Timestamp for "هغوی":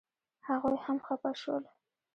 0.47-0.77